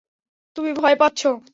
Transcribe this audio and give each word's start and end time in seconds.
তুমি 0.57 0.71
ভয় 0.73 0.95
পাচ্ছ। 0.95 1.21